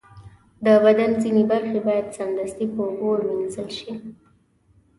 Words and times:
د 0.65 0.67
بدن 0.83 1.11
ځینې 1.23 1.43
برخې 1.51 1.79
باید 1.87 2.13
سمدستي 2.17 2.65
په 2.75 2.79
اوبو 2.87 3.07
ومینځل 3.17 3.69
شي. 3.77 3.91